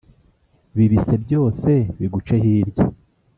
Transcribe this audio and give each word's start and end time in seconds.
bibise 0.77 1.15
byose 1.23 1.69
biguce 1.99 2.35
hirya 2.43 2.85